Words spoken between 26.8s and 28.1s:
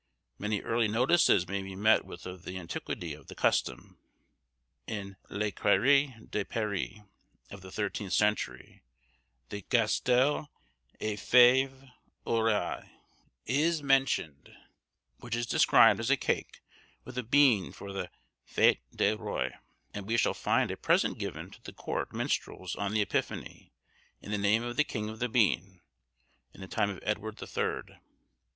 of Edward the Third.